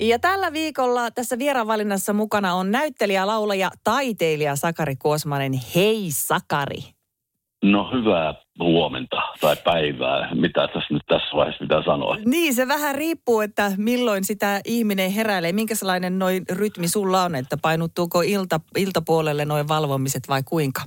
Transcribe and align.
Ja 0.00 0.18
tällä 0.18 0.52
viikolla 0.52 1.10
tässä 1.10 1.38
vieraanvalinnassa 1.38 2.12
mukana 2.12 2.54
on 2.54 2.70
näyttelijä, 2.70 3.26
laulaja, 3.26 3.70
taiteilija 3.84 4.56
Sakari 4.56 4.96
Kuosmanen. 4.96 5.52
Hei 5.74 6.06
Sakari! 6.10 6.78
No 7.64 7.90
hyvää 7.92 8.34
huomenta 8.58 9.16
tai 9.40 9.56
päivää. 9.64 10.34
Mitä 10.34 10.66
tässä 10.66 10.94
nyt 10.94 11.02
tässä 11.08 11.36
vaiheessa 11.36 11.64
pitää 11.64 11.82
sanoa? 11.84 12.16
Niin, 12.24 12.54
se 12.54 12.68
vähän 12.68 12.94
riippuu, 12.94 13.40
että 13.40 13.72
milloin 13.76 14.24
sitä 14.24 14.60
ihminen 14.64 15.10
heräilee. 15.10 15.52
Minkälainen 15.52 16.18
noin 16.18 16.42
rytmi 16.50 16.88
sulla 16.88 17.22
on, 17.22 17.34
että 17.34 17.56
painuttuuko 17.62 18.20
ilta, 18.20 18.60
iltapuolelle 18.76 19.44
noin 19.44 19.68
valvomiset 19.68 20.28
vai 20.28 20.42
kuinka? 20.42 20.82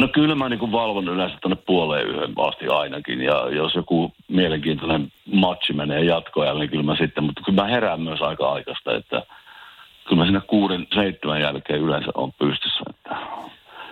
No 0.00 0.08
kyllä 0.08 0.34
mä 0.34 0.48
niin 0.48 0.72
valvon 0.72 1.08
yleensä 1.08 1.36
tuonne 1.42 1.56
puoleen 1.66 2.06
yhden 2.06 2.32
asti 2.36 2.66
ainakin. 2.68 3.20
Ja 3.20 3.48
jos 3.50 3.74
joku 3.74 4.12
mielenkiintoinen 4.28 5.12
matchi 5.32 5.72
menee 5.72 6.04
jatkoajalle, 6.04 6.60
niin 6.60 6.70
kyllä 6.70 6.82
mä 6.82 6.96
sitten, 6.96 7.24
mutta 7.24 7.42
kyllä 7.44 7.62
mä 7.62 7.68
herään 7.68 8.00
myös 8.00 8.22
aika 8.22 8.52
aikaista, 8.52 8.94
että 8.94 9.22
kyllä 10.08 10.20
mä 10.20 10.24
siinä 10.24 10.40
kuuden, 10.40 10.86
seitsemän 10.94 11.40
jälkeen 11.40 11.80
yleensä 11.80 12.10
on 12.14 12.32
pystyssä. 12.32 12.84
Että. 12.90 13.16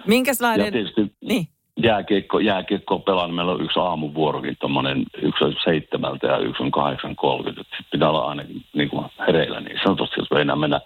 Minkälainen? 0.06 0.66
Ja 0.66 0.72
tietysti 0.72 1.12
niin. 1.20 1.48
jääkiekko, 1.82 2.38
jääkiekko 2.38 2.98
pelaan, 2.98 3.34
meillä 3.34 3.52
on 3.52 3.64
yksi 3.64 3.80
aamuvuorokin, 3.80 4.56
tommonen, 4.60 5.02
yksi 5.22 5.44
on 5.44 5.54
seitsemältä 5.64 6.26
ja 6.26 6.38
yksi 6.38 6.62
on 6.62 6.70
kahdeksan 6.70 7.16
kolmekymmentä. 7.16 7.76
Pitää 7.92 8.08
olla 8.08 8.28
ainakin 8.28 8.64
niin 8.72 8.88
kuin 8.88 9.06
hereillä 9.26 9.60
niin 9.60 9.80
sanotusti, 9.82 10.20
jos 10.20 10.28
ei 10.32 10.40
enää 10.40 10.56
mennä 10.56 10.80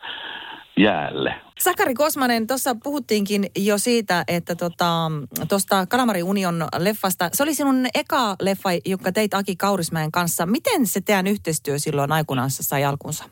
jäälle. 0.79 1.35
Sakari 1.59 1.95
Kosmanen, 1.95 2.47
tuossa 2.47 2.77
puhuttiinkin 2.85 3.47
jo 3.59 3.79
siitä, 3.79 4.25
että 4.29 4.55
tuosta 4.55 5.11
tota, 5.49 5.87
Kalamari 5.87 6.23
Union 6.23 6.65
leffasta, 6.79 7.29
se 7.33 7.43
oli 7.43 7.55
sinun 7.55 7.87
eka 7.95 8.37
leffa, 8.43 8.69
joka 8.87 9.13
teit 9.13 9.35
Aki 9.35 9.57
Kaurismäen 9.57 10.13
kanssa. 10.13 10.47
Miten 10.47 10.87
se 10.87 11.01
teidän 11.01 11.27
yhteistyö 11.27 11.79
silloin 11.79 12.13
aikoinaan 12.13 12.51
sai 12.51 12.85
alkunsa? 12.85 13.25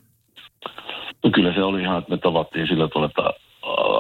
No 1.25 1.31
kyllä 1.31 1.55
se 1.55 1.63
oli 1.63 1.83
ihan, 1.83 1.99
että 1.99 2.11
me 2.11 2.19
tavattiin 2.19 2.67
sillä 2.67 2.89
tavalla, 2.89 3.07
että 3.09 3.45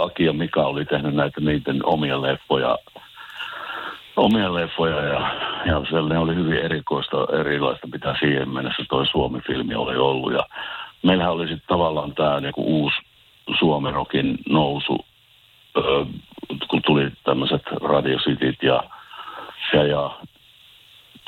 Aki 0.04 0.24
ja 0.24 0.32
Mika 0.32 0.66
oli 0.66 0.84
tehnyt 0.84 1.14
näitä 1.14 1.40
niiden 1.40 1.86
omia 1.86 2.22
leffoja, 2.22 2.78
omia 4.16 4.54
leffoja 4.54 4.96
ja, 4.96 5.20
ja 5.66 5.82
se 5.90 5.96
oli 5.96 6.34
hyvin 6.34 6.58
erikoista, 6.58 7.16
erilaista, 7.40 7.86
mitä 7.86 8.16
siihen 8.18 8.48
mennessä 8.48 8.84
toi 8.88 9.06
Suomi-filmi 9.06 9.74
oli 9.74 9.96
ollut. 9.96 10.32
Ja 10.32 10.46
meillähän 11.02 11.32
oli 11.32 11.48
sitten 11.48 11.68
tavallaan 11.68 12.14
tämä 12.14 12.40
niinku 12.40 12.62
uusi 12.62 12.96
Suomerokin 13.58 14.38
nousu, 14.48 15.04
kun 16.68 16.82
tuli 16.86 17.10
tämmöiset 17.24 17.62
radiositit 17.82 18.62
ja, 18.62 18.84
ja, 19.72 19.84
ja 19.84 20.10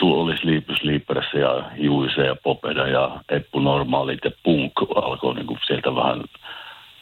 oli 0.03 0.37
Sleepy 0.37 0.77
Sleeperissä 0.77 1.39
ja 1.39 1.64
Juise 1.77 2.27
ja 2.27 2.37
Popeda 2.37 2.87
ja 2.87 3.20
Eppu 3.28 3.61
Normaalit 3.61 4.25
ja 4.25 4.31
Punk 4.42 4.72
alkoi 4.94 5.34
niin 5.34 5.47
kuin 5.47 5.59
sieltä 5.67 5.94
vähän 5.94 6.25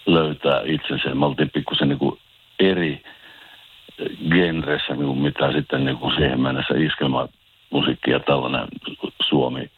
löytää 0.06 0.62
itsensä. 0.64 1.14
Me 1.14 1.26
oltiin 1.26 1.50
pikkusen 1.50 1.88
niin 1.88 2.18
eri 2.60 3.02
genressä, 4.30 4.94
niin 4.94 5.06
kuin 5.06 5.18
mitä 5.18 5.52
sitten 5.52 5.84
niin 5.84 5.98
kuin 5.98 6.14
siihen 6.14 6.40
mennessä 6.40 6.74
iskelmämusiikki 6.74 8.10
ja 8.10 8.20
tällainen 8.20 8.68
Suomi 9.28 9.70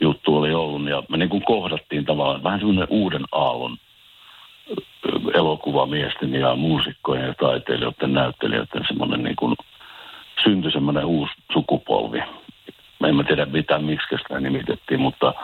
juttu 0.00 0.36
oli 0.36 0.54
ollut. 0.54 0.88
Ja 0.88 1.02
me 1.08 1.16
niin 1.16 1.28
kuin 1.28 1.44
kohdattiin 1.44 2.04
tavallaan 2.04 2.42
vähän 2.42 2.60
semmoinen 2.60 2.86
uuden 2.90 3.24
aallon 3.32 3.76
elokuvamiesten 5.34 6.34
ja 6.34 6.56
muusikkojen 6.56 7.26
ja 7.26 7.34
taiteilijoiden, 7.34 8.14
näyttelijöiden 8.14 8.84
semmoinen 8.88 9.22
niin 9.22 9.36
kuin, 9.36 9.56
syntyi 10.44 10.72
semmoinen 10.72 11.04
uusi 11.04 11.32
sukupolvi. 11.52 12.22
Me 13.00 13.08
emme 13.08 13.24
tiedä 13.24 13.46
mitä, 13.46 13.78
miksi 13.78 14.16
sitä 14.22 14.40
nimitettiin, 14.40 15.00
mutta 15.00 15.34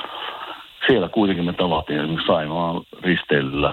siellä 0.86 1.08
kuitenkin 1.08 1.44
me 1.44 1.52
tavattiin 1.52 1.98
esimerkiksi 2.00 2.26
Saimaan 2.26 2.82
risteilyllä, 3.02 3.72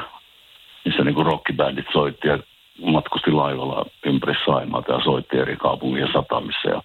missä 0.86 1.04
niin 1.04 1.16
kuin 1.16 1.26
rockibändit 1.26 1.86
soitti 1.94 2.28
ja 2.28 2.40
matkusti 2.86 3.32
laivalla 3.32 3.86
ympäri 4.06 4.34
Saimaata 4.46 4.94
ja 4.94 5.04
soitti 5.04 5.38
eri 5.38 5.58
kaupungin 5.58 6.08
satamissa. 6.14 6.70
Ja 6.70 6.82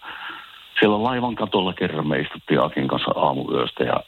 siellä 0.81 1.03
laivan 1.03 1.35
katolla 1.35 1.73
kerran 1.73 2.07
me 2.07 2.19
istuttiin 2.19 2.61
Akin 2.61 2.89
kanssa 2.89 3.11
aamuyöstä 3.17 3.85
ja 3.85 4.01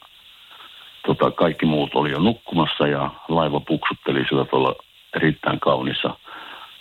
tota, 1.05 1.31
kaikki 1.31 1.65
muut 1.65 1.95
oli 1.95 2.11
jo 2.11 2.19
nukkumassa 2.19 2.87
ja 2.87 3.09
laiva 3.27 3.59
puksutteli 3.59 4.25
sillä 4.29 4.45
tuolla 4.45 4.75
erittäin 5.15 5.59
kaunissa 5.59 6.15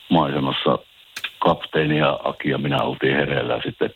maisemassa. 0.08 0.78
Kapteeni 1.38 1.98
ja 1.98 2.20
Aki 2.24 2.50
ja 2.50 2.58
minä 2.58 2.82
oltiin 2.82 3.16
hereillä 3.16 3.54
ja 3.54 3.62
sitten 3.62 3.94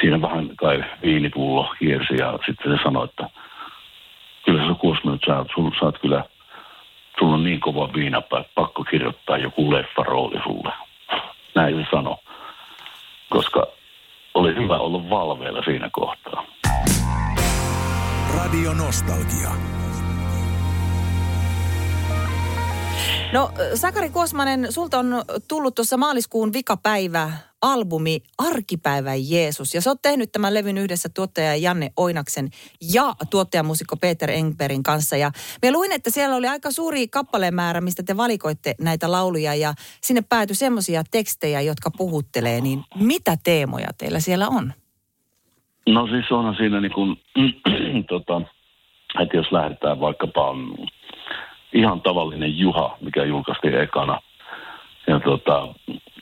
siinä 0.00 0.20
vähän 0.20 0.50
kai 0.56 0.84
viinipullo 1.02 1.74
kiersi 1.78 2.14
ja 2.18 2.38
sitten 2.46 2.72
se 2.72 2.82
sanoi, 2.82 3.04
että 3.04 3.28
kyllä 4.44 4.68
se 4.68 4.74
Kuosmo, 4.80 5.14
että 5.14 5.26
sä, 5.26 5.44
sul, 5.54 5.70
sä 5.70 5.98
kyllä, 6.00 6.24
sulla 7.18 7.34
on 7.34 7.44
niin 7.44 7.60
kova 7.60 7.92
viinapää, 7.94 8.44
pakko 8.54 8.84
kirjoittaa 8.84 9.38
joku 9.38 9.72
leffarooli 9.72 10.40
sulle. 10.42 10.72
Näin 11.54 11.76
se 11.76 11.90
sanoi, 11.90 12.16
koska 13.28 13.66
oli 14.34 14.54
hyvä 14.54 14.78
olla 14.78 15.10
valveilla 15.10 15.62
siinä 15.62 15.88
kohtaa. 15.92 16.44
Radio 18.38 18.74
Nostalgia. 18.74 19.50
No 23.32 23.52
Sakari 23.74 24.10
Kuosmanen, 24.10 24.72
sulta 24.72 24.98
on 24.98 25.24
tullut 25.48 25.74
tuossa 25.74 25.96
maaliskuun 25.96 26.52
vikapäivä 26.52 27.32
albumi 27.62 28.22
Arkipäivän 28.38 29.30
Jeesus. 29.30 29.74
Ja 29.74 29.80
sä 29.80 29.90
oot 29.90 30.02
tehnyt 30.02 30.32
tämän 30.32 30.54
levyn 30.54 30.78
yhdessä 30.78 31.08
tuottaja 31.08 31.56
Janne 31.56 31.92
Oinaksen 31.96 32.48
ja 32.92 33.14
tuottajamuusikko 33.30 33.96
Peter 33.96 34.30
Engbergin 34.30 34.82
kanssa. 34.82 35.16
Ja 35.16 35.30
me 35.62 35.72
luin, 35.72 35.92
että 35.92 36.10
siellä 36.10 36.36
oli 36.36 36.48
aika 36.48 36.70
suuri 36.70 37.08
kappalemäärä, 37.08 37.80
mistä 37.80 38.02
te 38.02 38.16
valikoitte 38.16 38.74
näitä 38.80 39.12
lauluja 39.12 39.54
ja 39.54 39.74
sinne 40.02 40.22
päätyi 40.28 40.56
semmoisia 40.56 41.04
tekstejä, 41.10 41.60
jotka 41.60 41.90
puhuttelee. 41.90 42.60
Niin 42.60 42.84
mitä 42.94 43.36
teemoja 43.44 43.88
teillä 43.98 44.20
siellä 44.20 44.48
on? 44.48 44.72
No 45.92 46.06
siis 46.06 46.32
onhan 46.32 46.56
siinä 46.56 46.80
niin 46.80 46.92
kuin, 46.92 47.20
tota, 48.08 48.40
että 49.20 49.36
jos 49.36 49.52
lähdetään 49.52 50.00
vaikkapa 50.00 50.54
ihan 51.72 52.00
tavallinen 52.00 52.58
Juha, 52.58 52.96
mikä 53.00 53.24
julkaistiin 53.24 53.80
ekana. 53.80 54.20
Ja 55.06 55.20
tota, 55.20 55.68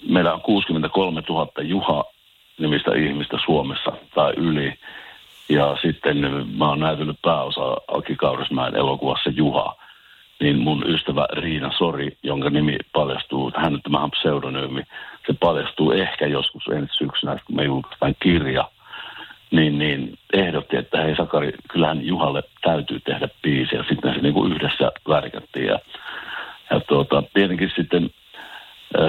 meillä 0.08 0.34
on 0.34 0.40
63 0.40 1.22
000 1.28 1.48
Juha 1.62 2.04
nimistä 2.58 2.94
ihmistä 2.94 3.38
Suomessa 3.44 3.92
tai 4.14 4.32
yli. 4.36 4.74
Ja 5.48 5.76
sitten 5.82 6.16
mä 6.56 6.68
oon 6.68 6.80
näytellyt 6.80 7.22
pääosa 7.22 7.76
Aki 7.88 8.16
Kaurismäen 8.16 8.76
elokuvassa 8.76 9.30
Juha. 9.30 9.76
Niin 10.40 10.58
mun 10.58 10.84
ystävä 10.86 11.26
Riina 11.32 11.70
Sori, 11.78 12.16
jonka 12.22 12.50
nimi 12.50 12.78
paljastuu, 12.92 13.52
hän 13.56 13.80
tämä 13.82 13.98
on 13.98 14.10
pseudonyymi, 14.10 14.82
se 15.26 15.32
paljastuu 15.40 15.90
ehkä 15.90 16.26
joskus 16.26 16.62
ensi 16.68 16.94
syksynä, 16.94 17.38
kun 17.46 17.56
me 17.56 17.64
julkaistaan 17.64 18.14
kirja– 18.20 18.70
niin, 19.50 19.78
niin 19.78 20.18
ehdotti, 20.32 20.76
että 20.76 21.02
hei 21.02 21.16
Sakari, 21.16 21.52
kyllähän 21.68 22.06
Juhalle 22.06 22.42
täytyy 22.62 23.00
tehdä 23.00 23.28
biisi 23.42 23.76
ja 23.76 23.84
sitten 23.88 24.14
se 24.14 24.20
niin 24.20 24.34
kuin 24.34 24.52
yhdessä 24.52 24.92
värkättiin 25.08 25.66
ja, 25.66 25.78
ja 26.70 26.80
tuota, 26.80 27.22
tietenkin 27.34 27.72
sitten 27.76 28.10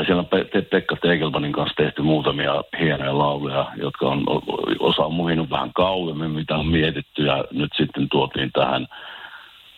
siellä 0.05 0.19
on 0.19 0.27
Pekka 0.69 0.95
Tegelmanin 0.95 1.51
kanssa 1.51 1.75
tehty 1.75 2.01
muutamia 2.01 2.63
hienoja 2.79 3.17
lauluja, 3.17 3.65
jotka 3.75 4.07
on, 4.07 4.23
osa 4.79 5.05
on 5.05 5.13
muhinut 5.13 5.49
vähän 5.49 5.73
kauemmin, 5.73 6.31
mitä 6.31 6.55
on 6.55 6.67
mietitty 6.67 7.25
ja 7.25 7.45
nyt 7.51 7.71
sitten 7.77 8.09
tuotiin 8.09 8.51
tähän, 8.51 8.87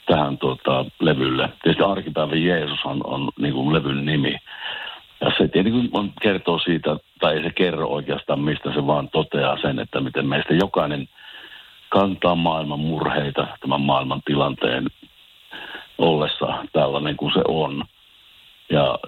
tähän 0.05 0.37
tuota, 0.37 0.85
levylle. 0.99 1.49
Tietysti 1.63 1.83
Arkipäivän 1.83 2.43
Jeesus 2.43 2.85
on, 2.85 3.01
on 3.03 3.29
niin 3.39 3.53
kuin 3.53 3.73
levyn 3.73 4.05
nimi. 4.05 4.37
Ja 5.21 5.31
se 5.37 5.47
tietenkin 5.47 5.89
kertoo 6.21 6.59
siitä, 6.59 6.97
tai 7.19 7.35
ei 7.35 7.43
se 7.43 7.49
kerro 7.49 7.87
oikeastaan 7.87 8.39
mistä, 8.39 8.73
se 8.73 8.87
vaan 8.87 9.09
toteaa 9.09 9.57
sen, 9.61 9.79
että 9.79 9.99
miten 9.99 10.25
meistä 10.25 10.53
jokainen 10.53 11.09
kantaa 11.89 12.35
maailman 12.35 12.79
murheita 12.79 13.47
tämän 13.59 13.81
maailman 13.81 14.21
tilanteen 14.25 14.87
ollessa 15.97 16.65
tällainen 16.73 17.17
kuin 17.17 17.33
se 17.33 17.41
on. 17.47 17.83
Ja 18.69 18.99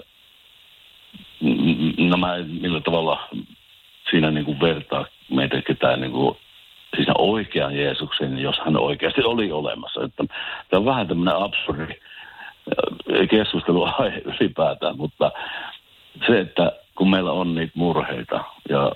nämä 1.97 2.37
no 2.37 2.43
millä 2.61 2.81
tavalla 2.81 3.29
siinä 4.09 4.31
niin 4.31 4.45
kuin 4.45 4.59
vertaa 4.59 5.05
meitä 5.29 5.61
ketään 5.61 6.01
niin 6.01 6.11
kuin 6.11 6.37
siis 6.95 7.07
oikean 7.17 7.75
Jeesuksen, 7.75 8.37
jos 8.37 8.59
hän 8.65 8.77
oikeasti 8.77 9.23
oli 9.23 9.51
olemassa. 9.51 10.03
Että 10.03 10.23
tämä 10.69 10.79
on 10.79 10.85
vähän 10.85 11.07
tämmöinen 11.07 11.35
absurdi 11.35 11.93
äh, 11.93 13.27
keskusteluaihe 13.29 14.21
ylipäätään, 14.39 14.97
mutta 14.97 15.31
se, 16.27 16.39
että 16.39 16.71
kun 16.95 17.09
meillä 17.09 17.31
on 17.31 17.55
niitä 17.55 17.73
murheita 17.75 18.43
ja 18.69 18.91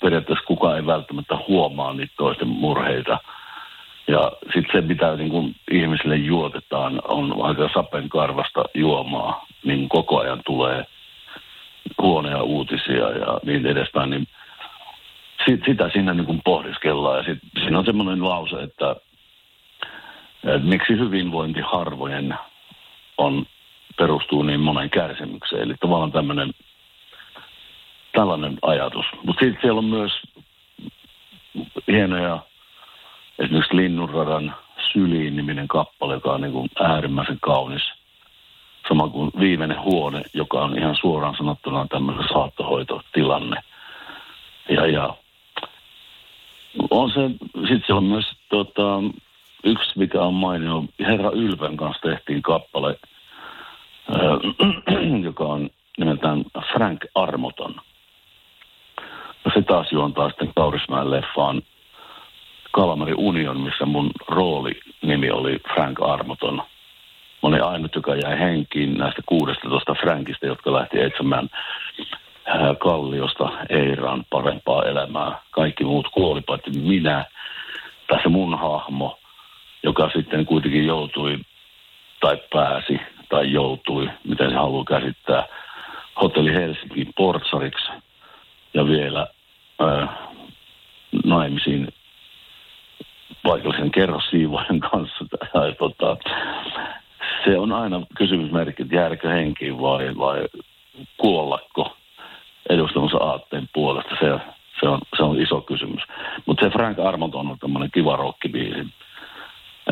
periaatteessa 0.00 0.44
kukaan 0.46 0.76
ei 0.76 0.86
välttämättä 0.86 1.38
huomaa 1.48 1.92
niitä 1.92 2.14
toisten 2.16 2.48
murheita. 2.48 3.18
Ja 4.08 4.32
sitten 4.42 4.72
se, 4.72 4.80
mitä 4.80 5.16
niin 5.16 5.30
kun 5.30 5.54
ihmisille 5.70 6.16
juotetaan, 6.16 7.02
on 7.08 7.42
aika 7.42 7.68
sapen 7.74 8.08
karvasta 8.08 8.64
juomaa, 8.74 9.46
niin 9.64 9.88
koko 9.88 10.18
ajan 10.20 10.42
tulee 10.46 10.84
huonoja 12.02 12.42
uutisia 12.42 13.10
ja 13.10 13.40
niin 13.44 13.66
edespäin. 13.66 14.10
Niin 14.10 14.26
sit, 15.46 15.60
sitä 15.66 15.90
siinä 15.92 16.14
niin 16.14 16.26
kuin 16.26 16.40
pohdiskellaan. 16.44 17.16
Ja 17.16 17.24
sit, 17.24 17.38
siinä 17.62 17.78
on 17.78 17.84
semmoinen 17.84 18.24
lause, 18.24 18.62
että, 18.62 18.96
että 20.44 20.68
miksi 20.68 20.92
hyvinvointi 20.92 21.60
harvojen 21.60 22.34
on, 23.18 23.46
perustuu 23.96 24.42
niin 24.42 24.60
monen 24.60 24.90
kärsimykseen. 24.90 25.62
Eli 25.62 25.74
tavallaan 25.80 26.12
tämmöinen 26.12 26.52
tällainen 28.12 28.58
ajatus. 28.62 29.06
Mutta 29.22 29.44
sitten 29.44 29.60
siellä 29.60 29.78
on 29.78 29.84
myös 29.84 30.12
hienoja, 31.88 32.38
esimerkiksi 33.38 33.76
Linnunradan 33.76 34.54
Syliin-niminen 34.92 35.68
kappale, 35.68 36.14
joka 36.14 36.32
on 36.32 36.40
niin 36.40 36.52
kuin 36.52 36.68
äärimmäisen 36.80 37.38
kaunis. 37.40 37.82
Sama 38.88 39.08
kuin 39.08 39.30
viimeinen 39.40 39.82
huone, 39.82 40.22
joka 40.34 40.60
on 40.60 40.78
ihan 40.78 40.96
suoraan 41.00 41.36
sanottuna 41.36 41.86
tämmöinen 41.90 42.28
saattohoitotilanne. 42.32 43.62
Ja, 44.68 44.86
ja 44.86 45.16
on 46.90 47.10
se, 47.10 47.20
sitten 47.54 47.82
siellä 47.86 47.98
on 47.98 48.04
myös 48.04 48.24
tota, 48.48 49.02
yksi, 49.64 49.98
mikä 49.98 50.22
on 50.22 50.34
mainio, 50.34 50.84
Herra 51.00 51.30
Ylpän 51.30 51.76
kanssa 51.76 52.08
tehtiin 52.08 52.42
kappale, 52.42 52.98
joka 55.28 55.44
on 55.44 55.70
nimeltään 55.98 56.44
Frank 56.72 57.04
Armoton. 57.14 57.74
No 59.44 59.52
se 59.54 59.62
taas 59.62 59.92
juontaa 59.92 60.28
sitten 60.28 60.52
Kaurismäen 60.56 61.10
leffaan 61.10 61.62
Kalamari 62.72 63.14
Union, 63.16 63.60
missä 63.60 63.86
mun 63.86 64.10
rooli 64.28 64.80
nimi 65.02 65.30
oli 65.30 65.58
Frank 65.74 66.02
Armoton. 66.02 66.56
Mä 66.56 66.62
olin 67.42 67.64
ainut, 67.64 67.94
joka 67.94 68.14
jäi 68.14 68.38
henkiin 68.38 68.98
näistä 68.98 69.22
16 69.26 69.94
Frankista, 69.94 70.46
jotka 70.46 70.72
lähti 70.72 71.00
etsimään 71.00 71.48
Kalliosta 72.78 73.52
Eiraan 73.68 74.24
parempaa 74.30 74.82
elämää. 74.84 75.38
Kaikki 75.50 75.84
muut 75.84 76.08
kuoli, 76.08 76.40
paitsi 76.40 76.70
minä, 76.70 77.24
tässä 78.06 78.28
mun 78.28 78.58
hahmo, 78.58 79.18
joka 79.82 80.10
sitten 80.16 80.46
kuitenkin 80.46 80.86
joutui 80.86 81.38
tai 82.20 82.36
pääsi 82.52 83.00
tai 83.28 83.52
joutui, 83.52 84.10
miten 84.24 84.50
se 84.50 84.56
haluaa 84.56 84.84
käsittää, 84.84 85.44
hotelli 86.22 86.54
Helsingin 86.54 87.12
portsariksi 87.16 87.92
ja 88.74 88.86
vielä 88.86 89.26
ää, 89.80 90.16
naimisiin 91.24 91.88
paikallisen 93.42 93.90
kerrossiivojen 93.90 94.80
kanssa. 94.80 95.24
Ja, 95.54 95.74
tota, 95.78 96.16
se 97.44 97.58
on 97.58 97.72
aina 97.72 98.02
kysymysmerkki, 98.16 98.82
että 98.82 98.94
jäädäkö 98.94 99.28
henkiin 99.28 99.80
vai, 99.80 100.16
vai 100.18 100.48
kuollako 101.16 101.96
edustamassa 102.70 103.18
aatteen 103.18 103.68
puolesta. 103.72 104.16
Se, 104.20 104.40
se, 104.80 104.88
on, 104.88 105.00
se 105.16 105.22
on 105.22 105.40
iso 105.40 105.60
kysymys. 105.60 106.02
Mutta 106.46 106.64
se 106.64 106.70
Frank 106.70 106.98
Armonton 106.98 107.50
on 107.50 107.58
tämmöinen 107.58 107.90
kiva 107.90 108.16
rockibiisi. 108.16 108.86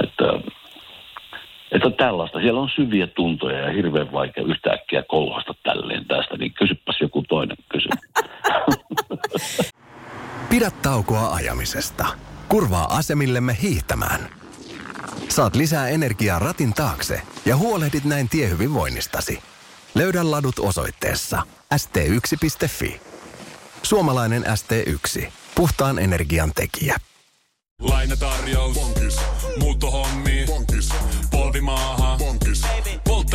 Että, 0.02 0.25
että 1.74 1.90
tällaista. 1.90 2.40
Siellä 2.40 2.60
on 2.60 2.70
syviä 2.76 3.06
tuntoja 3.06 3.58
ja 3.58 3.72
hirveän 3.72 4.12
vaikea 4.12 4.44
yhtäkkiä 4.44 5.02
kolhasta 5.08 5.54
tälleen 5.62 6.04
tästä. 6.06 6.36
Niin 6.36 6.54
kysypäs 6.54 6.96
joku 7.00 7.22
toinen 7.28 7.56
kysymys. 7.68 8.00
Pidä 10.50 10.70
taukoa 10.82 11.34
ajamisesta. 11.34 12.06
Kurvaa 12.48 12.96
asemillemme 12.96 13.56
hiihtämään. 13.62 14.20
Saat 15.28 15.56
lisää 15.56 15.88
energiaa 15.88 16.38
ratin 16.38 16.74
taakse 16.74 17.20
ja 17.46 17.56
huolehdit 17.56 18.04
näin 18.04 18.28
tiehyvinvoinnistasi. 18.28 19.42
Löydä 19.94 20.30
ladut 20.30 20.58
osoitteessa 20.58 21.42
st1.fi. 21.74 23.00
Suomalainen 23.82 24.42
ST1. 24.42 25.26
Puhtaan 25.54 25.98
energian 25.98 26.52
tekijä. 26.54 26.96
Lainatarjous. 27.80 28.74
Bonkis. 28.74 29.20
Muuttohommi. 29.58 30.23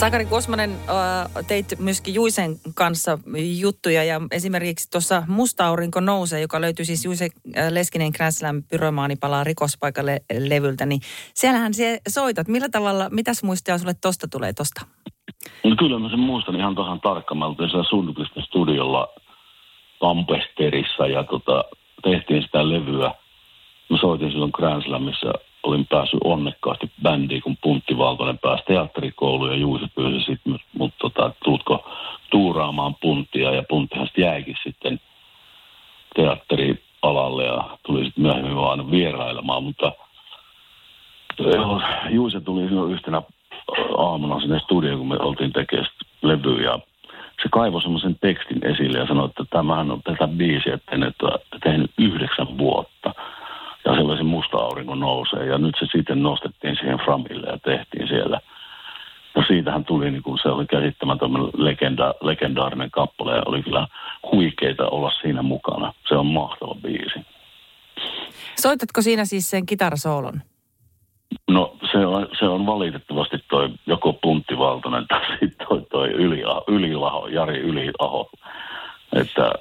Sakari 0.00 0.26
Kosmanen, 0.26 0.70
teit 1.48 1.66
myöskin 1.78 2.14
Juisen 2.14 2.56
kanssa 2.74 3.18
juttuja 3.60 4.04
ja 4.04 4.20
esimerkiksi 4.30 4.90
tuossa 4.90 5.22
Musta 5.28 5.66
aurinko 5.66 6.00
nousee, 6.00 6.40
joka 6.40 6.60
löytyy 6.60 6.84
siis 6.84 7.04
Juise 7.04 7.28
Leskinen 7.70 8.10
Gräslän 8.16 8.62
pyromaani 8.70 9.16
palaa 9.16 9.44
rikospaikalle 9.44 10.20
levyltä, 10.38 10.86
niin 10.86 11.00
siellähän 11.34 11.74
se 11.74 12.00
soitat. 12.08 12.48
Millä 12.48 12.68
tavalla, 12.68 13.08
mitäs 13.10 13.42
muistia 13.42 13.78
sulle 13.78 13.94
tosta 14.02 14.28
tulee 14.28 14.52
tosta? 14.52 14.80
No 15.64 15.76
kyllä 15.78 15.98
mä 15.98 16.08
sen 16.10 16.18
muistan 16.18 16.56
ihan 16.56 16.74
tuohon 16.74 17.00
tarkkaan. 17.00 17.38
Mä 17.38 17.46
oltiin 17.46 17.70
siellä 17.70 18.44
studiolla 18.44 19.08
Kampesterissa 20.00 21.06
ja 21.06 21.24
tota, 21.24 21.64
tehtiin 22.02 22.42
sitä 22.42 22.68
levyä. 22.68 23.14
Mä 23.90 23.98
soitin 24.00 24.30
silloin 24.30 24.52
Grand 24.54 24.82
Slamissa 24.82 25.32
olin 25.62 25.86
päässyt 25.86 26.20
onnekkaasti 26.24 26.90
bändiin, 27.02 27.42
kun 27.42 27.56
Puntti 27.62 27.98
Valtonen 27.98 28.38
pääsi 28.38 28.64
teatterikouluun 28.66 29.50
ja 29.50 29.56
Juuso 29.56 29.86
pyysi 29.94 30.24
sitten 30.24 30.58
mut, 30.78 30.92
tota, 30.98 31.32
tuutko 31.44 31.90
tuuraamaan 32.30 32.94
Punttia 32.94 33.54
ja 33.54 33.62
Punttihan 33.68 34.06
sitten 34.06 34.24
jäikin 34.24 34.56
sitten 34.62 35.00
teatterialalle 36.14 37.44
ja 37.44 37.78
tuli 37.86 38.04
sitten 38.04 38.22
myöhemmin 38.22 38.56
vaan 38.56 38.90
vierailemaan, 38.90 39.62
mutta 39.62 39.92
Juuse 42.10 42.40
tuli 42.40 42.92
yhtenä 42.92 43.22
aamuna 43.96 44.40
sinne 44.40 44.58
studioon, 44.60 44.98
kun 44.98 45.08
me 45.08 45.16
oltiin 45.18 45.52
tekemään 45.52 45.90
levyä 46.22 46.78
se 47.42 47.48
kaivoi 47.52 47.82
semmoisen 47.82 48.16
tekstin 48.20 48.66
esille 48.66 48.98
ja 48.98 49.06
sanoi, 49.06 49.26
että 49.26 49.44
tämähän 49.50 49.90
on 49.90 50.02
tätä 50.02 50.28
biisiä 50.28 50.78
tehnyt 51.64 51.90
yhdeksän 51.98 52.58
vuotta 52.58 53.14
ja 53.84 53.94
sellaisen 53.94 54.26
musta 54.26 54.56
aurinko 54.56 54.94
nousee. 54.94 55.46
Ja 55.46 55.58
nyt 55.58 55.74
se 55.78 55.86
sitten 55.92 56.22
nostettiin 56.22 56.76
siihen 56.76 56.98
Framille 56.98 57.46
ja 57.46 57.58
tehtiin 57.58 58.08
siellä. 58.08 58.40
No 59.36 59.44
siitähän 59.48 59.84
tuli, 59.84 60.10
niin 60.10 60.22
kuin 60.22 60.38
se 60.42 60.48
oli 60.48 60.66
käsittämätön 60.66 61.30
legenda, 61.56 62.14
legendaarinen 62.20 62.90
kappale 62.90 63.36
ja 63.36 63.42
oli 63.46 63.62
kyllä 63.62 63.88
huikeita 64.32 64.88
olla 64.88 65.10
siinä 65.10 65.42
mukana. 65.42 65.92
Se 66.08 66.14
on 66.14 66.26
mahtava 66.26 66.74
biisi. 66.74 67.20
Soitatko 68.60 69.02
siinä 69.02 69.24
siis 69.24 69.50
sen 69.50 69.66
kitarasoolon? 69.66 70.40
No 71.48 71.76
se 71.92 71.98
on, 72.06 72.28
se 72.38 72.44
on 72.44 72.66
valitettavasti 72.66 73.36
toi 73.50 73.70
joko 73.86 74.12
Puntti 74.12 74.58
Valtonen 74.58 75.06
tai 75.08 75.20
sitten 75.40 75.66
toi, 75.68 75.82
toi 75.90 76.08
Yli, 76.08 76.42
Ylilaho, 76.68 77.26
Jari 77.26 77.58
Yliaho. 77.58 78.30
Että 79.12 79.52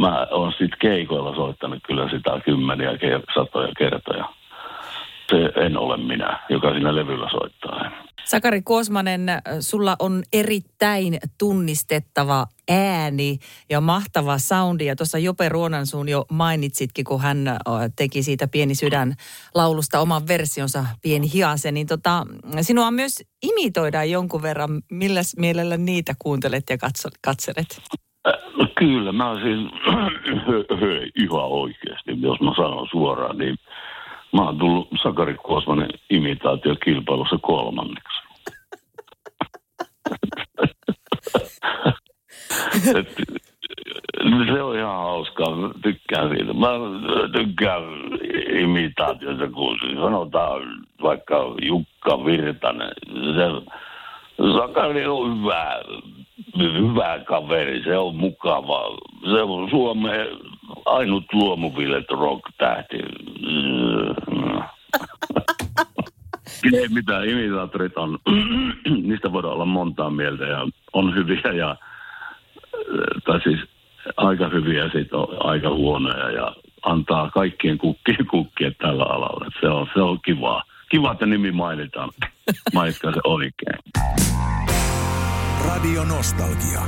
mä 0.00 0.26
oon 0.30 0.52
sitten 0.52 0.78
keikoilla 0.80 1.34
soittanut 1.34 1.78
kyllä 1.86 2.10
sitä 2.10 2.40
kymmeniä, 2.44 2.90
satoja 3.34 3.72
kertoja. 3.78 4.28
Se 5.30 5.64
en 5.66 5.78
ole 5.78 5.96
minä, 5.96 6.40
joka 6.48 6.72
siinä 6.72 6.94
levyllä 6.94 7.28
soittaa. 7.30 7.90
Sakari 8.24 8.62
Kuosmanen, 8.62 9.26
sulla 9.60 9.96
on 9.98 10.22
erittäin 10.32 11.18
tunnistettava 11.38 12.46
ääni 12.70 13.38
ja 13.70 13.80
mahtava 13.80 14.38
soundi. 14.38 14.86
Ja 14.86 14.96
tuossa 14.96 15.18
Jope 15.18 15.48
Ruonansuun 15.48 16.08
jo 16.08 16.24
mainitsitkin, 16.30 17.04
kun 17.04 17.20
hän 17.20 17.38
teki 17.96 18.22
siitä 18.22 18.48
Pieni 18.48 18.74
sydän 18.74 19.14
laulusta 19.54 20.00
oman 20.00 20.28
versionsa 20.28 20.86
Pieni 21.02 21.32
hiase. 21.32 21.72
Niin 21.72 21.86
tota, 21.86 22.26
sinua 22.60 22.90
myös 22.90 23.22
imitoidaan 23.42 24.10
jonkun 24.10 24.42
verran. 24.42 24.82
Milläs 24.90 25.36
mielellä 25.36 25.76
niitä 25.76 26.14
kuuntelet 26.18 26.64
ja 26.70 26.78
katselet? 27.20 27.82
Äh, 28.28 28.68
kyllä, 28.74 29.12
mä 29.12 29.34
siis 29.42 29.60
ihan 31.24 31.44
oikeasti, 31.44 32.12
jos 32.20 32.40
mä 32.40 32.52
sanon 32.56 32.88
suoraan, 32.90 33.38
niin 33.38 33.56
mä 34.32 34.42
oon 34.42 34.58
tullut 34.58 34.88
Sakari 35.02 35.34
Kuosmanen 35.34 35.90
imitaatiokilpailussa 36.10 37.38
kolmanneksi. 37.42 38.20
Et, 42.98 43.08
niin 44.24 44.46
se 44.46 44.62
on 44.62 44.76
ihan 44.76 44.96
hauskaa. 44.96 45.56
Mä 45.56 45.70
tykkään 45.82 46.28
siitä. 46.28 46.52
Mä 46.52 46.68
tykkään 47.32 47.82
imitaatioita, 48.60 49.48
kun 49.50 49.78
sanotaan 49.94 50.62
vaikka 51.02 51.54
Jukka 51.62 52.24
Virtanen. 52.24 52.92
Se, 53.06 53.72
Sakari 54.58 55.06
on 55.06 55.38
hyvä 55.38 55.80
hyvä 56.58 57.18
kaveri, 57.26 57.82
se 57.84 57.98
on 57.98 58.16
mukava. 58.16 58.82
Se 59.30 59.42
on 59.42 59.70
Suomen 59.70 60.26
ainut 60.86 61.24
luomuvillet 61.32 62.10
rock-tähti. 62.10 62.98
Ei 66.72 66.88
mitään, 66.88 67.28
imitaattorit 67.28 67.96
on, 67.96 68.18
niistä 69.08 69.32
voidaan 69.32 69.54
olla 69.54 69.64
montaa 69.64 70.10
mieltä 70.10 70.44
ja 70.44 70.66
on 70.92 71.14
hyviä 71.14 71.52
ja, 71.52 71.76
tai 73.24 73.40
siis 73.40 73.60
aika 74.16 74.48
hyviä, 74.48 74.84
sitten 74.84 75.18
on 75.18 75.46
aika 75.46 75.70
huonoja 75.70 76.30
ja 76.30 76.56
antaa 76.82 77.30
kaikkien 77.30 77.78
kukkien 77.78 78.26
kukkia 78.30 78.70
tällä 78.70 79.04
alalla. 79.04 79.50
Se 79.60 79.68
on, 79.68 79.86
se 79.94 80.00
on 80.00 80.18
kivaa. 80.24 80.62
Kiva, 80.88 81.12
että 81.12 81.26
nimi 81.26 81.52
mainitaan. 81.52 82.10
Mainitkaa 82.74 83.12
se 83.12 83.20
oikein. 83.24 83.78
Radio 85.64 86.04
Nostalgia. 86.04 86.82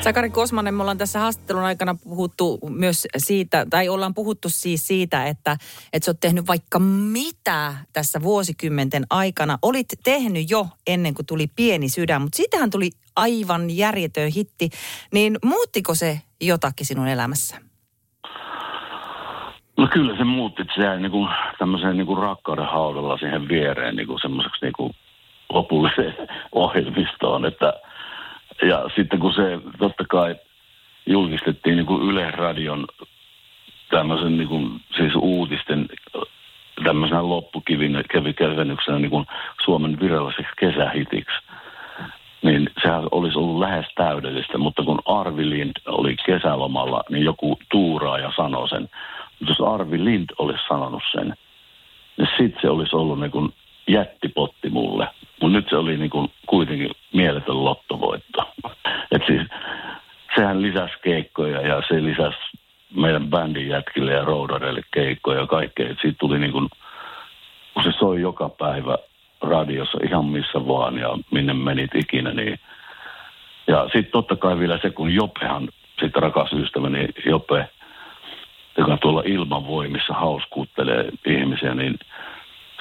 Sakari 0.00 0.30
Kosmanen, 0.30 0.74
me 0.74 0.82
ollaan 0.82 0.98
tässä 0.98 1.18
haastattelun 1.18 1.62
aikana 1.62 1.94
puhuttu 1.94 2.58
myös 2.68 3.06
siitä, 3.16 3.66
tai 3.70 3.88
ollaan 3.88 4.14
puhuttu 4.14 4.48
siis 4.48 4.86
siitä, 4.86 5.26
että, 5.26 5.56
että 5.92 6.04
sä 6.04 6.10
oot 6.10 6.20
tehnyt 6.20 6.46
vaikka 6.46 6.78
mitä 6.78 7.74
tässä 7.92 8.22
vuosikymmenten 8.22 9.06
aikana. 9.10 9.58
Olit 9.62 9.88
tehnyt 10.04 10.50
jo 10.50 10.68
ennen 10.86 11.14
kuin 11.14 11.26
tuli 11.26 11.46
Pieni 11.46 11.88
sydän, 11.88 12.22
mutta 12.22 12.36
siitähän 12.36 12.70
tuli 12.70 12.90
aivan 13.16 13.70
järjetön 13.70 14.30
hitti. 14.30 14.70
Niin 15.12 15.38
muuttiko 15.44 15.94
se 15.94 16.20
jotakin 16.40 16.86
sinun 16.86 17.08
elämässä? 17.08 17.65
No 19.76 19.86
kyllä 19.86 20.16
se 20.16 20.24
muutti, 20.24 20.62
että 20.62 20.74
se 20.74 20.82
jäi 20.82 21.00
niin 21.00 21.10
kuin 21.12 21.28
tämmöiseen 21.58 21.96
niin 21.96 22.06
kuin 22.06 22.18
rakkauden 22.18 22.66
haudalla 22.66 23.18
siihen 23.18 23.48
viereen 23.48 23.96
niin 23.96 24.06
kuin 24.06 24.20
semmoiseksi 24.20 24.64
niin 24.64 24.72
kuin 24.72 24.94
lopulliseen 25.52 26.14
ohjelmistoon. 26.52 27.44
Että, 27.44 27.72
ja 28.62 28.84
sitten 28.96 29.18
kun 29.18 29.32
se 29.32 29.58
totta 29.78 30.04
kai 30.08 30.36
julkistettiin 31.06 31.76
niin 31.76 31.86
kuin 31.86 32.10
Yle 32.10 32.30
Radion 32.30 32.86
tämmöisen 33.90 34.36
niin 34.36 34.48
kuin, 34.48 34.80
siis 34.96 35.12
uutisten 35.14 35.88
tämmöisenä 36.84 37.28
loppukivinä 37.28 38.02
kävi 38.10 38.32
kevennyksenä 38.32 38.98
niin 38.98 39.26
Suomen 39.64 40.00
viralliseksi 40.00 40.52
kesähitiksi, 40.58 41.36
niin 42.42 42.70
sehän 42.82 43.08
olisi 43.10 43.38
ollut 43.38 43.58
lähes 43.58 43.86
täydellistä, 43.94 44.58
mutta 44.58 44.82
kun 44.82 44.98
Arvi 45.04 45.50
Lind 45.50 45.76
oli 45.86 46.16
kesälomalla, 46.26 47.02
niin 47.10 47.24
joku 47.24 47.58
tuuraa 47.70 48.18
ja 48.18 48.32
sanoi 48.36 48.68
sen, 48.68 48.88
jos 49.40 49.60
Arvi 49.60 50.04
Lind 50.04 50.30
olisi 50.38 50.62
sanonut 50.68 51.02
sen, 51.12 51.34
niin 52.16 52.28
sitten 52.38 52.60
se 52.62 52.70
olisi 52.70 52.96
ollut 52.96 53.20
niin 53.20 53.30
kuin 53.30 53.54
jättipotti 53.88 54.70
mulle. 54.70 55.08
Mutta 55.40 55.56
nyt 55.56 55.66
se 55.70 55.76
oli 55.76 55.96
niin 55.96 56.10
kuin 56.10 56.30
kuitenkin 56.46 56.90
mieletön 57.12 57.64
lottovoitto. 57.64 58.54
Et 59.10 59.22
siis, 59.26 59.42
sehän 60.34 60.62
lisäsi 60.62 60.94
keikkoja 61.02 61.60
ja 61.60 61.82
se 61.88 62.02
lisäsi 62.02 62.38
meidän 62.94 63.28
bändin 63.30 63.68
jätkille 63.68 64.12
ja 64.12 64.24
roudareille 64.24 64.82
keikkoja 64.90 65.40
ja 65.40 65.46
kaikkea. 65.46 65.90
Et 65.90 65.98
siitä 66.02 66.16
tuli 66.18 66.38
niin 66.38 66.52
kuin, 66.52 66.68
kun 67.74 67.82
se 67.84 67.92
soi 67.98 68.20
joka 68.20 68.48
päivä 68.48 68.98
radiossa 69.40 69.98
ihan 70.04 70.24
missä 70.24 70.66
vaan 70.66 70.98
ja 70.98 71.18
minne 71.30 71.54
menit 71.54 71.94
ikinä, 71.94 72.32
niin 72.32 72.58
ja 73.66 73.84
sitten 73.84 74.12
totta 74.12 74.36
kai 74.36 74.58
vielä 74.58 74.78
se, 74.82 74.90
kun 74.90 75.14
Jopehan, 75.14 75.68
sitten 76.00 76.22
rakas 76.22 76.52
ystäväni 76.52 77.08
Jope, 77.26 77.68
joka 78.76 78.96
tuolla 78.96 79.22
ilmanvoimissa 79.26 80.14
hauskuuttelee 80.14 81.10
ihmisiä, 81.26 81.74
niin 81.74 81.98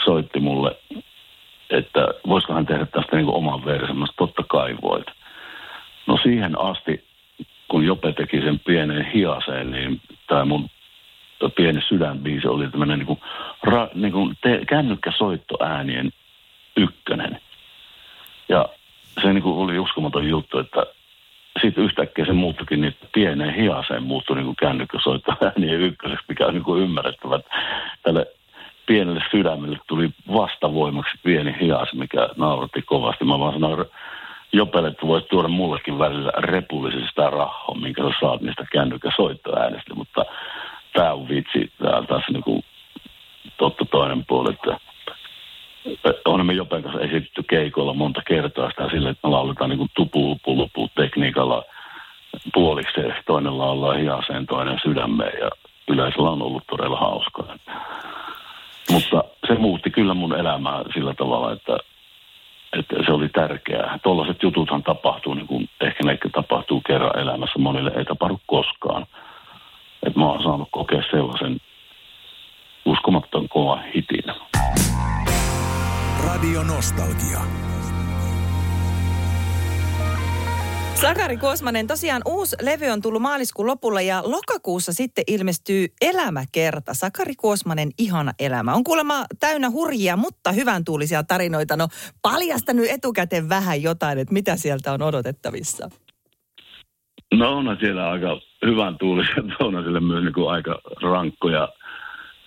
soitti 0.06 0.40
mulle, 0.40 0.76
että 1.70 2.08
voisikohan 2.28 2.66
tehdä 2.66 2.86
tästä 2.86 3.16
niin 3.16 3.28
oman 3.28 3.66
version. 3.66 4.08
totta 4.18 4.44
kai 4.48 4.78
voit. 4.82 5.08
No 6.08 6.18
siihen 6.24 6.60
asti, 6.60 7.04
kun 7.68 7.86
Jope 7.86 8.14
teki 8.14 8.42
sen 8.42 8.60
pienen 8.60 9.06
hiaseen, 9.06 9.72
niin 9.72 10.02
tämä 10.28 10.46
mun 10.46 10.70
pieni 11.56 11.82
sydänbiisi 11.82 12.48
oli 12.48 12.68
tämmöinen 12.68 13.00
niin 13.00 13.08
kuin, 13.08 13.20
ra, 13.64 13.90
niin 13.94 14.12
kuin 14.12 14.38
te, 14.42 14.62
kännykkäsoittoäänien 14.68 16.12
ykkönen. 16.78 17.42
Ja 18.50 18.70
se 19.22 19.34
niin 19.34 19.44
kuin 19.44 19.58
oli 19.58 19.80
uskomaton 19.80 20.30
juttu, 20.30 20.60
että 20.60 20.86
sitten 21.62 21.84
yhtäkkiä 21.84 22.26
se 22.26 22.34
muuttukin 22.34 22.82
niin 22.82 22.96
pieneen 23.14 23.54
hiaseen 23.54 24.04
muuttui 24.04 24.36
niin 24.36 24.56
kännykkäsoitto 24.56 25.34
äänien 25.46 25.82
ykköseksi, 25.82 26.26
mikä 26.28 26.46
on 26.46 26.54
niin 26.54 26.64
kuin 26.64 26.82
ymmärrettävä. 26.82 27.40
Tälle 28.04 28.28
pienelle 28.86 29.24
sydämelle 29.32 29.80
tuli 29.88 30.10
vastavoimaksi 30.34 31.18
pieni 31.24 31.56
hias, 31.62 31.94
mikä 31.94 32.30
nauratti 32.38 32.82
kovasti. 32.82 33.26
Mä 33.26 33.40
vaan 33.40 33.54
sanoin 33.54 33.86
Jopelle, 34.54 34.88
että 34.88 35.08
voisi 35.08 35.28
tuoda 35.28 35.48
mullekin 35.48 36.00
välillä 36.00 36.32
repullisesta 36.38 37.30
rahaa, 37.30 37.76
minkä 37.82 38.04
sä 38.04 38.10
saat 38.20 38.42
niistä 38.42 38.66
kännykkäsoittoäänestä, 38.72 39.96
mutta 39.96 40.26
tämä 40.94 41.14
on 41.14 41.30
vitsi, 41.30 41.72
tämä 41.78 41.98
on 41.98 42.08
taas 42.08 42.24
niin 42.32 42.44
kuin 42.44 42.64
totta 43.58 43.86
toinen 43.86 44.26
puoli, 44.26 44.54
että 44.54 44.78
on 46.26 46.46
me 46.46 46.54
Jopen 46.54 46.84
kanssa 46.84 47.02
esitetty 47.02 47.44
keikoilla 47.44 47.94
monta 47.94 48.22
kertaa 48.28 48.70
sitä 48.70 48.90
sille, 48.90 49.10
että 49.10 49.28
me 49.28 49.32
lauletaan 49.32 49.70
niin 49.70 49.90
tupu, 49.96 50.40
lupu, 50.46 50.90
tekniikalla 50.96 51.64
puoliksi. 52.54 53.02
Toinen 53.26 53.58
laulaa 53.58 53.94
hiaseen, 53.94 54.46
toinen 54.46 54.80
sydämeen 54.84 55.40
ja 55.40 55.50
yleisöllä 55.88 56.30
on 56.30 56.42
ollut 56.42 56.64
todella 56.68 56.98
hauskaa. 56.98 57.56
Mutta 58.92 59.24
se 59.48 59.56
muutti 59.56 59.90
kyllä 59.90 60.14
mun 60.14 60.40
elämää 60.40 60.84
sillä 60.94 61.14
tavalla, 61.14 61.52
että, 61.52 61.78
että 62.80 62.96
se 63.06 63.12
oli 63.12 63.30
tärkeää. 63.30 64.00
Tuollaiset 64.04 64.44
jututhan 64.44 64.84
tapahtuu, 64.84 65.34
niin 65.34 65.48
kuin 65.48 65.70
ehkä 65.82 66.04
ne 66.04 66.18
tapahtuu 66.32 66.82
kerran 66.88 67.20
elämässä. 67.20 67.60
Monille 67.60 67.92
ei 67.98 68.06
tapahdu 68.06 68.40
koskaan. 68.46 69.06
Että 70.04 70.20
mä 70.20 70.26
oon 70.26 70.44
saanut 70.44 70.68
kokea 70.72 71.04
sellaisen 71.12 71.58
uskomattoman 72.86 73.50
kova 73.50 73.80
hitin. 73.96 74.24
Radio 76.26 76.64
Nostalgia. 76.64 77.40
Sakari 81.02 81.38
Kuosmanen, 81.38 81.88
tosiaan 81.88 82.22
uusi 82.26 82.56
levy 82.62 82.86
on 82.86 83.02
tullut 83.02 83.22
maaliskuun 83.22 83.68
lopulla 83.68 84.02
ja 84.02 84.24
lokakuussa 84.26 84.94
sitten 84.94 85.24
ilmestyy 85.28 85.88
Elämäkerta. 86.02 86.94
Sakari 86.94 87.36
Kuosmanen, 87.36 87.90
ihana 88.00 88.34
elämä. 88.40 88.74
On 88.74 88.84
kuulemma 88.84 89.26
täynnä 89.40 89.70
hurjia, 89.70 90.18
mutta 90.18 90.52
hyvän 90.52 90.86
tuulisia 90.86 91.24
tarinoita. 91.24 91.78
No 91.78 91.88
paljasta 92.22 92.74
nyt 92.74 92.90
etukäteen 92.90 93.50
vähän 93.50 93.82
jotain, 93.82 94.18
että 94.18 94.34
mitä 94.34 94.56
sieltä 94.56 94.94
on 94.94 95.02
odotettavissa. 95.02 95.90
No 97.34 97.58
on 97.58 97.78
siellä 97.80 98.10
aika 98.10 98.40
hyvän 98.66 98.98
tuulisia, 98.98 99.36
on 99.60 99.84
siellä 99.84 100.02
myös 100.02 100.24
niin 100.24 100.34
kuin 100.34 100.50
aika 100.50 100.82
rankkoja 101.02 101.70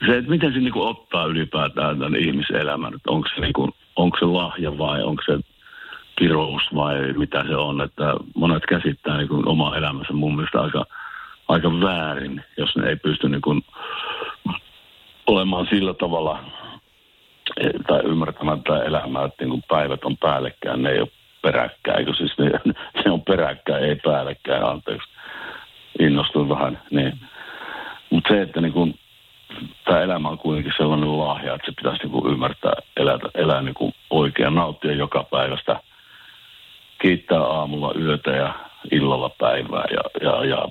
se, 0.07 0.17
että 0.17 0.31
miten 0.31 0.52
se 0.52 0.59
niin 0.59 0.76
ottaa 0.76 1.25
ylipäätään 1.25 1.99
tämän 1.99 2.21
ihmiselämän, 2.21 2.95
että 2.95 3.11
onko 3.11 3.28
se, 3.35 3.40
niin 3.40 3.52
kuin, 3.52 3.73
onko 3.97 4.19
se 4.19 4.25
lahja 4.25 4.78
vai 4.78 5.02
onko 5.02 5.23
se 5.26 5.38
kirous 6.19 6.62
vai 6.75 7.12
mitä 7.12 7.45
se 7.49 7.57
on, 7.57 7.81
että 7.81 8.14
monet 8.35 8.67
käsittää 8.67 9.17
niin 9.17 9.28
kuin 9.28 9.49
oma 9.49 9.76
elämänsä 9.76 10.12
mun 10.12 10.37
mielestä 10.37 10.61
aika, 10.61 10.85
aika 11.49 11.81
väärin, 11.81 12.45
jos 12.57 12.76
ne 12.76 12.88
ei 12.88 12.97
pysty 12.97 13.28
niin 13.28 13.40
kuin 13.40 13.64
olemaan 15.26 15.67
sillä 15.71 15.95
tavalla 15.95 16.45
tai 17.87 18.00
ymmärtämään 18.05 18.62
tätä 18.62 18.85
elämää, 18.85 19.25
että 19.25 19.45
niin 19.45 19.50
kuin 19.50 19.64
päivät 19.69 20.05
on 20.05 20.17
päällekkäin, 20.17 20.83
ne 20.83 20.90
ei 20.90 21.00
ole 21.00 21.09
peräkkäin, 21.43 21.99
eikö 21.99 22.14
siis 22.14 22.38
ne, 22.38 22.50
ne 23.05 23.11
on 23.11 23.23
peräkkäin, 23.23 23.85
ei 23.85 23.97
päällekkäin, 23.97 24.64
anteeksi, 24.64 25.09
innostuin 26.00 26.49
vähän, 26.49 26.78
niin. 26.90 27.12
Mutta 28.11 28.35
se, 28.35 28.43
että 28.43 28.61
niin 28.61 28.73
kuin 28.73 28.99
tämä 29.85 30.00
elämä 30.00 30.28
on 30.28 30.38
kuitenkin 30.38 30.73
sellainen 30.76 31.19
lahja, 31.19 31.55
että 31.55 31.67
se 31.67 31.73
pitäisi 31.76 32.02
niin 32.02 32.12
kuin 32.12 32.33
ymmärtää 32.33 32.73
elää, 32.97 33.19
elää 33.35 33.62
niin 33.62 33.75
kuin 33.75 33.95
oikein, 34.11 34.55
nauttia 34.55 34.93
joka 34.93 35.25
päivästä, 35.25 35.81
kiittää 36.99 37.43
aamulla 37.43 37.95
yötä 38.00 38.31
ja 38.31 38.55
illalla 38.90 39.28
päivää 39.28 39.85
ja, 39.90 40.28
ja, 40.28 40.45
ja 40.45 40.69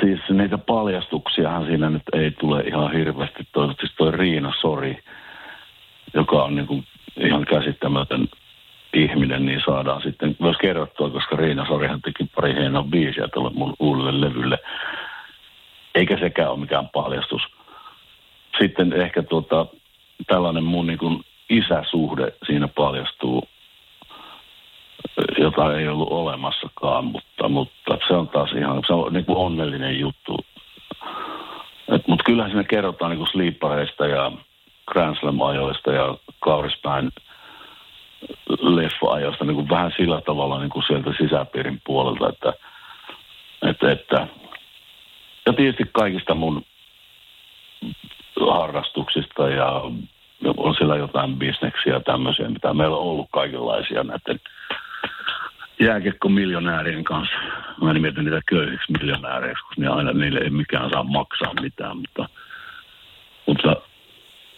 siis 0.00 0.20
niitä 0.28 0.58
paljastuksiahan 0.58 1.66
siinä 1.66 1.90
nyt 1.90 2.02
ei 2.12 2.30
tule 2.30 2.60
ihan 2.60 2.92
hirveästi. 2.92 3.46
Toivottavasti 3.52 3.96
toi 3.96 4.10
Riina 4.10 4.52
Sori, 4.60 4.98
joka 6.14 6.44
on 6.44 6.54
niin 6.54 6.66
kuin 6.66 6.84
ihan 7.16 7.44
käsittämätön 7.44 8.28
ihminen, 8.94 9.46
niin 9.46 9.62
saadaan 9.66 10.02
sitten 10.02 10.36
myös 10.40 10.56
kerrottua, 10.60 11.10
koska 11.10 11.36
Riina 11.36 11.66
Sorihan 11.66 12.02
teki 12.02 12.30
pari 12.34 12.54
hienoa 12.54 12.82
biisiä 12.82 13.28
tuolle 13.28 13.50
mun 13.54 13.74
uudelle 13.78 14.20
levylle 14.20 14.58
eikä 15.94 16.18
sekään 16.18 16.50
ole 16.50 16.60
mikään 16.60 16.88
paljastus. 16.88 17.42
Sitten 18.60 18.92
ehkä 18.92 19.22
tuota, 19.22 19.66
tällainen 20.26 20.64
mun 20.64 20.86
niin 20.86 20.98
kuin 20.98 21.24
isäsuhde 21.50 22.32
siinä 22.46 22.68
paljastuu 22.68 23.48
jota 25.38 25.78
ei 25.78 25.88
ollut 25.88 26.08
olemassakaan, 26.12 27.04
mutta, 27.04 27.48
mutta 27.48 27.98
se 28.08 28.14
on 28.14 28.28
taas 28.28 28.52
ihan 28.52 28.82
se 28.86 28.92
on 28.92 29.12
niin 29.12 29.24
kuin 29.24 29.38
onnellinen 29.38 30.00
juttu. 30.00 30.36
Mutta 32.06 32.24
kyllähän 32.24 32.50
siinä 32.50 32.64
kerrotaan 32.64 33.10
niin 33.10 33.18
kuin 33.18 33.30
sleepareista 33.32 34.06
ja 34.06 34.32
Grand 34.86 35.16
Slam-ajoista 35.16 35.92
ja 35.92 36.16
Kaurispäin 36.40 37.10
leffa-ajoista 38.60 39.44
niin 39.44 39.54
kuin 39.54 39.68
vähän 39.68 39.92
sillä 39.96 40.20
tavalla 40.20 40.58
niin 40.58 40.70
kuin 40.70 40.84
sieltä 40.86 41.10
sisäpiirin 41.18 41.80
puolelta, 41.86 42.28
että, 42.28 42.52
että, 43.62 43.90
että 43.90 44.26
ja 45.46 45.52
tietysti 45.52 45.84
kaikista 45.92 46.34
mun 46.34 46.64
harrastuksista 48.50 49.48
ja 49.48 49.82
on 50.56 50.74
siellä 50.74 50.96
jotain 50.96 51.36
bisneksiä 51.36 52.00
tämmöisiä, 52.00 52.48
mitä 52.48 52.74
meillä 52.74 52.96
on 52.96 53.02
ollut 53.02 53.28
kaikenlaisia 53.32 54.04
näiden 54.04 54.40
jääkekko-miljonäärien 55.80 57.04
kanssa. 57.04 57.36
Mä 57.82 57.90
en 57.90 58.02
mietin 58.02 58.24
niitä 58.24 58.40
köyhiksi 58.48 58.92
miljonääreiksi, 58.92 59.64
koska 59.64 59.94
aina 59.94 60.12
niille 60.12 60.40
ei 60.40 60.50
mikään 60.50 60.90
saa 60.90 61.02
maksaa 61.02 61.54
mitään, 61.60 61.96
mutta, 61.96 62.28
mutta 63.46 63.76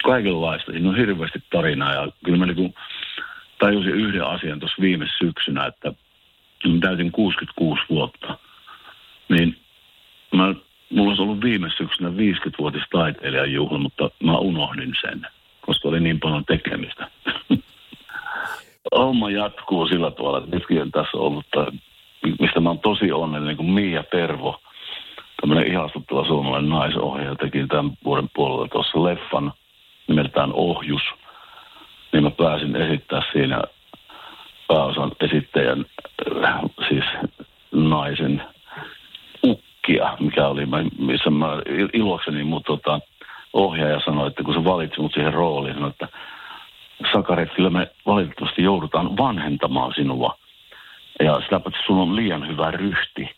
kaikenlaista. 0.05 0.73
Siinä 0.73 0.89
on 0.89 0.97
hirveästi 0.97 1.43
tarinaa 1.51 1.93
ja 1.93 2.09
kyllä 2.25 2.39
mä 2.39 2.47
niin 2.47 2.75
tajusin 3.59 3.95
yhden 3.95 4.25
asian 4.25 4.61
tuossa 4.61 4.83
viime 4.83 5.07
syksynä, 5.19 5.67
että 5.67 5.93
kun 6.63 6.81
täytin 6.81 7.13
66 7.13 7.83
vuotta, 7.89 8.39
niin 9.29 9.57
mä, 10.35 10.55
mulla 10.91 11.11
olisi 11.11 11.23
ollut 11.23 11.45
viime 11.45 11.71
syksynä 11.77 12.09
50-vuotis 12.09 12.83
taiteilijan 12.93 13.53
juhla, 13.53 13.79
mutta 13.79 14.11
mä 14.23 14.39
unohdin 14.39 14.95
sen, 15.01 15.27
koska 15.61 15.89
oli 15.89 16.01
niin 16.01 16.21
paljon 16.21 16.45
tekemistä. 16.45 17.11
Homma 18.97 19.31
jatkuu 19.31 19.89
sillä 19.89 20.11
tavalla, 20.11 20.39
että 20.39 20.57
nytkin 20.57 20.93
tässä 20.93 21.19
ollut, 21.19 21.47
mistä 22.41 22.61
mä 22.61 22.69
oon 22.69 22.79
tosi 22.79 23.13
onnellinen, 23.13 23.49
niin 23.49 23.57
kuin 23.57 23.71
Mia 23.71 24.03
Tervo, 24.03 24.61
tämmöinen 25.41 25.73
ihastuttava 25.73 26.27
suomalainen 26.27 26.71
naisohjaaja, 26.71 27.37
teki 27.37 27.67
tämän 27.67 27.93
vuoden 28.05 28.29
puolella 28.35 28.69
tuossa 28.69 29.05
leffan 29.05 29.53
nimeltään 30.09 30.53
Ohjus– 30.53 31.03
niin 32.17 32.25
mä 32.25 32.31
pääsin 32.31 32.77
esittää 32.77 33.23
siinä 33.33 33.63
pääosan 34.69 35.13
esittäjän, 35.21 35.87
äh, 36.45 36.61
siis 36.89 37.05
naisen 37.73 38.43
ukkia, 39.87 40.17
mikä 40.21 40.47
oli, 40.47 40.67
missä 40.99 41.31
mä 41.31 41.47
ilokseni 41.93 42.45
mut 42.45 42.63
tota, 42.67 43.01
ohjaaja 43.53 44.01
sanoi, 44.05 44.27
että 44.27 44.43
kun 44.43 44.55
se 44.55 44.65
valitsi 44.65 45.01
mut 45.01 45.13
siihen 45.13 45.35
rooliin, 45.35 45.75
sanoi, 45.75 45.91
että 45.91 46.09
Sakaret, 47.13 47.55
kyllä 47.55 47.71
me 47.71 47.91
valitettavasti 48.07 48.63
joudutaan 48.63 49.17
vanhentamaan 49.17 49.93
sinua. 49.95 50.39
Ja 51.21 51.41
sitä 51.41 51.61
paitsi 51.61 51.83
sulla 51.87 52.03
on 52.03 52.17
liian 52.17 52.49
hyvä 52.49 52.71
ryhti. 52.71 53.31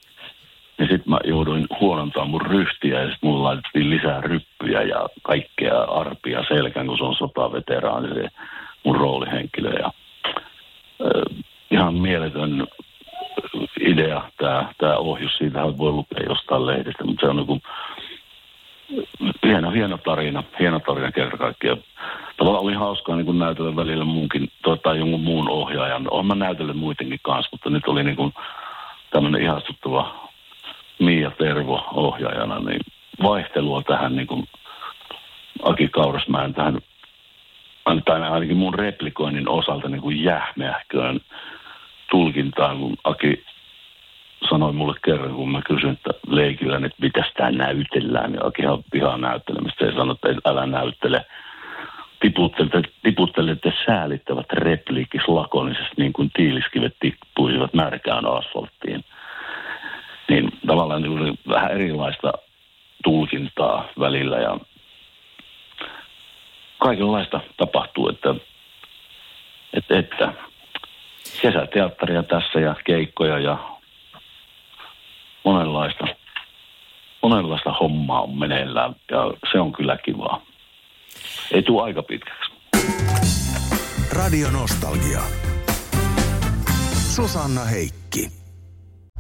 Niin 0.79 0.89
sitten 0.89 1.11
mä 1.11 1.19
jouduin 1.25 1.67
huonontamaan 1.81 2.31
mun 2.31 2.47
ryhtiä 2.47 3.01
ja 3.01 3.11
sitten 3.11 3.31
mulla 3.31 3.49
laitettiin 3.49 3.91
lisää 3.91 4.21
ryppyjä 4.21 4.83
ja 4.83 5.09
kaikkea 5.23 5.81
arpia 5.83 6.45
selkään, 6.49 6.87
kun 6.87 6.99
se 6.99 7.05
on 7.05 7.15
sotaveteraani 7.15 8.09
se 8.15 8.29
mun 8.85 8.97
roolihenkilö. 8.97 9.71
Ja, 9.71 9.91
äh, 11.01 11.45
ihan 11.71 11.95
mieletön 11.95 12.67
idea 13.91 14.31
tämä, 14.37 14.73
tämä 14.79 14.97
ohjus. 14.97 15.37
Siitä 15.39 15.79
voi 15.79 15.93
lukea 15.93 16.23
jostain 16.29 16.67
lehdestä, 16.67 17.05
mutta 17.05 17.27
se 17.27 17.31
on 17.31 17.37
niin 17.37 17.63
hieno, 19.47 19.71
hieno 19.71 19.99
tarina, 19.99 20.43
hieno 20.61 20.81
tarina 20.81 21.13
kerta 21.13 21.37
kaikkiaan. 21.37 21.79
Tavallaan 22.37 22.65
oli 22.65 22.75
hauskaa 22.75 23.17
niin 23.17 23.39
näytellä 23.39 23.77
välillä 23.77 24.05
muunkin, 24.05 24.49
tai 24.83 24.99
jonkun 24.99 25.21
muun 25.21 25.51
ohjaajan. 25.51 26.07
Olen 26.11 26.27
mä 26.27 26.35
näytellyt 26.35 26.77
muidenkin 26.77 27.21
kanssa, 27.23 27.49
mutta 27.53 27.71
nyt 27.71 27.87
oli 27.87 28.05
niin 28.05 28.17
kuin 28.17 28.33
tämmöinen 29.11 29.43
ihastuttava 29.43 30.29
Mia 30.99 31.31
Tervo 31.31 31.85
ohjaajana, 31.93 32.59
niin 32.59 32.81
vaihtelua 33.23 33.83
tähän 33.83 34.17
niin 34.17 34.27
kuin 34.27 34.49
Aki 35.63 35.89
Kaurasmäen 35.89 36.55
tähän 36.55 36.79
tai 38.05 38.23
ainakin 38.23 38.57
mun 38.57 38.75
replikoinnin 38.75 39.49
osalta 39.49 39.89
niin 39.89 40.01
kuin 40.01 40.23
jähmeähköön 40.23 41.21
tulkintaan, 42.11 42.79
kun 42.79 42.97
Aki 43.05 43.45
sanoi 44.51 44.73
mulle 44.73 44.99
kerran, 45.05 45.35
kun 45.35 45.53
mä 45.53 45.63
kysyin, 45.63 45.93
että 45.93 46.11
leikillä, 46.27 46.77
että 46.77 47.03
mitä 47.03 47.25
sitä 47.29 47.51
näytellään, 47.51 48.33
niin 48.33 48.47
Aki 48.47 48.63
ihan 48.63 48.85
pihaa 48.93 49.19
näyttelemistä 49.19 49.85
ja 49.85 49.93
sanoi, 49.93 50.17
että 50.25 50.51
älä 50.51 50.67
näyttele. 50.67 51.25
Tiputtelette, 52.21 52.83
tiputtelette 53.03 53.73
säälittävät 53.87 54.53
repliikis 54.53 55.29
lakonisesti, 55.29 55.95
niin 55.97 56.13
kuin 56.13 56.31
tiiliskivet 56.37 56.97
tippuisivat 57.01 57.75
märkään 57.75 58.27
asfalttiin. 58.27 59.05
Niin 60.29 60.49
tavallaan 60.67 61.03
niin 61.03 61.39
vähän 61.49 61.71
erilaista 61.71 62.33
tulkintaa 63.05 63.89
välillä 64.01 64.37
ja 64.39 64.59
kaikenlaista 66.79 67.41
tapahtuu, 67.57 68.09
että, 68.09 68.35
että, 69.73 69.99
että 69.99 70.33
kesäteatteria 71.43 72.23
tässä 72.23 72.61
ja 72.61 72.75
keikkoja 72.85 73.39
ja 73.39 73.78
monenlaista, 75.45 76.05
monenlaista 77.23 77.73
hommaa 77.73 78.23
on 78.23 78.39
meneillään 78.39 78.97
ja 79.11 79.19
se 79.53 79.61
on 79.61 79.73
kyllä 79.73 79.97
kivaa. 79.97 80.43
Ei 81.53 81.63
tule 81.63 81.83
aika 81.83 82.03
pitkäksi. 82.03 82.53
Radio 84.13 84.51
Nostalgia. 84.51 85.21
Susanna 87.15 87.65
Heikki. 87.65 88.29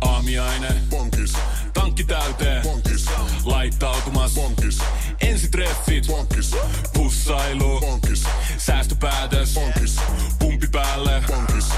Aamiainen. 0.00 0.76
Bonkis. 0.90 1.33
Tankki 1.74 2.04
täyteen. 2.04 2.62
Bonkis. 2.62 3.11
Laittautumas. 3.44 4.35
Bonkis. 4.35 4.78
Ensitreffit. 5.20 6.07
Bonkis. 6.07 6.57
Pussailu. 6.94 7.81
Bonkis. 7.81 8.24
Säästöpäätös. 8.57 9.54
Bonkis. 9.54 10.00
Pumpi 10.38 10.66
päälle. 10.72 11.22
Bonkis. 11.26 11.78